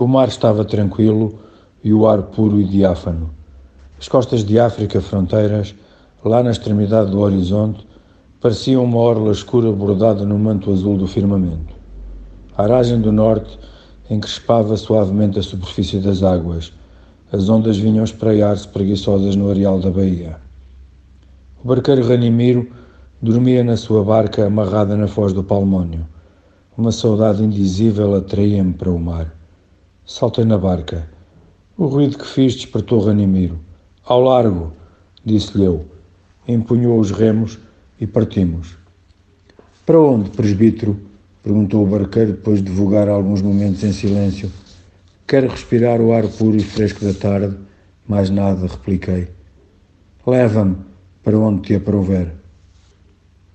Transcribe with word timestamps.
O 0.00 0.06
mar 0.06 0.28
estava 0.28 0.64
tranquilo 0.64 1.38
e 1.84 1.92
o 1.92 2.08
ar 2.08 2.22
puro 2.22 2.58
e 2.58 2.64
diáfano. 2.64 3.28
As 4.00 4.08
costas 4.08 4.42
de 4.42 4.58
África 4.58 4.98
fronteiras, 4.98 5.74
lá 6.24 6.42
na 6.42 6.50
extremidade 6.50 7.10
do 7.10 7.20
horizonte, 7.20 7.86
pareciam 8.40 8.82
uma 8.82 8.96
orla 8.96 9.30
escura 9.30 9.70
bordada 9.70 10.24
no 10.24 10.38
manto 10.38 10.72
azul 10.72 10.96
do 10.96 11.06
firmamento. 11.06 11.74
A 12.56 12.62
aragem 12.62 12.98
do 12.98 13.12
norte 13.12 13.58
encrespava 14.08 14.74
suavemente 14.78 15.38
a 15.38 15.42
superfície 15.42 15.98
das 15.98 16.22
águas. 16.22 16.72
As 17.30 17.50
ondas 17.50 17.76
vinham 17.76 18.02
espreiar-se 18.02 18.66
preguiçosas 18.68 19.36
no 19.36 19.50
areal 19.50 19.80
da 19.80 19.90
baía. 19.90 20.38
O 21.62 21.68
barqueiro 21.68 22.08
Ranimiro 22.08 22.70
dormia 23.20 23.62
na 23.62 23.76
sua 23.76 24.02
barca 24.02 24.46
amarrada 24.46 24.96
na 24.96 25.06
foz 25.06 25.34
do 25.34 25.44
Palmónio. 25.44 26.06
Uma 26.74 26.90
saudade 26.90 27.44
indizível 27.44 28.14
atraía-me 28.14 28.72
para 28.72 28.90
o 28.90 28.98
mar. 28.98 29.38
Saltei 30.12 30.44
na 30.44 30.58
barca. 30.58 31.08
O 31.78 31.86
ruído 31.86 32.18
que 32.18 32.26
fiz 32.26 32.56
despertou 32.56 32.98
Ranimiro. 32.98 33.60
Ao 34.04 34.20
largo, 34.20 34.72
disse-lhe 35.24 35.64
eu. 35.64 35.86
Empunhou 36.48 36.98
os 36.98 37.12
remos 37.12 37.60
e 38.00 38.08
partimos. 38.08 38.76
Para 39.86 40.00
onde, 40.00 40.28
presbítero? 40.30 41.00
perguntou 41.44 41.84
o 41.84 41.86
barqueiro 41.86 42.32
depois 42.32 42.60
de 42.60 42.72
vogar 42.72 43.08
alguns 43.08 43.40
momentos 43.40 43.84
em 43.84 43.92
silêncio. 43.92 44.50
Quero 45.28 45.46
respirar 45.46 46.00
o 46.00 46.12
ar 46.12 46.26
puro 46.26 46.56
e 46.56 46.60
fresco 46.60 47.04
da 47.04 47.14
tarde. 47.14 47.56
Mais 48.04 48.30
nada, 48.30 48.66
repliquei. 48.66 49.28
Leva-me 50.26 50.76
para 51.22 51.38
onde 51.38 51.62
te 51.62 51.76
aprouver. 51.76 52.34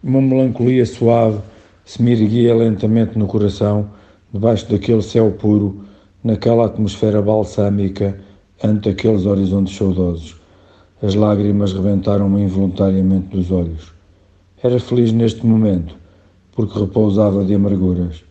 Uma 0.02 0.22
melancolia 0.22 0.86
suave 0.86 1.40
se 1.84 2.02
me 2.02 2.14
erguia 2.14 2.56
lentamente 2.56 3.20
no 3.20 3.28
coração, 3.28 3.90
debaixo 4.32 4.72
daquele 4.72 5.02
céu 5.02 5.32
puro 5.32 5.84
naquela 6.26 6.66
atmosfera 6.66 7.22
balsâmica 7.22 8.20
ante 8.64 8.90
aqueles 8.90 9.28
horizontes 9.28 9.78
saudosos. 9.78 10.36
As 11.00 11.14
lágrimas 11.14 11.72
rebentaram-me 11.72 12.42
involuntariamente 12.42 13.28
dos 13.28 13.52
olhos. 13.52 13.94
Era 14.64 14.80
feliz 14.80 15.12
neste 15.12 15.46
momento, 15.46 15.96
porque 16.52 16.80
repousava 16.80 17.46
de 17.46 17.54
amarguras. 17.54 18.24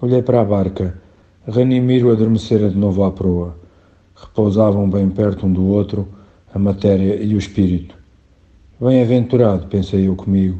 Olhei 0.00 0.22
para 0.22 0.40
a 0.40 0.44
barca. 0.44 0.98
Ranimiro 1.46 2.10
adormecera 2.10 2.70
de 2.70 2.78
novo 2.78 3.04
à 3.04 3.10
proa. 3.10 3.58
Repousavam 4.16 4.88
bem 4.88 5.10
perto 5.10 5.46
um 5.46 5.52
do 5.52 5.66
outro 5.66 6.08
a 6.54 6.58
matéria 6.58 7.22
e 7.22 7.34
o 7.34 7.38
espírito. 7.38 7.94
Bem-aventurado, 8.80 9.66
pensei 9.66 10.08
eu 10.08 10.16
comigo, 10.16 10.58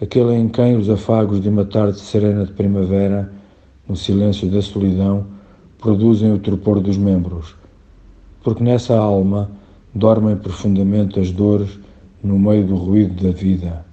aquele 0.00 0.34
em 0.34 0.48
quem 0.48 0.76
os 0.76 0.88
afagos 0.88 1.40
de 1.40 1.48
uma 1.48 1.64
tarde 1.64 1.98
serena 1.98 2.44
de 2.44 2.52
primavera, 2.52 3.32
no 3.88 3.96
silêncio 3.96 4.48
da 4.48 4.62
solidão, 4.62 5.33
produzem 5.84 6.32
o 6.32 6.38
torpor 6.38 6.80
dos 6.80 6.96
membros, 6.96 7.54
porque 8.42 8.64
nessa 8.64 8.96
alma 8.96 9.50
dormem 9.94 10.34
profundamente 10.34 11.20
as 11.20 11.30
dores 11.30 11.78
no 12.22 12.38
meio 12.38 12.66
do 12.66 12.74
ruído 12.74 13.22
da 13.22 13.30
vida. 13.30 13.84